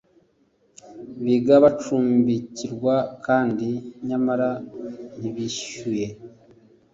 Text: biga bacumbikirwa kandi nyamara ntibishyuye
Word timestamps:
biga 1.23 1.55
bacumbikirwa 1.63 2.95
kandi 3.25 3.67
nyamara 4.07 4.49
ntibishyuye 5.19 6.07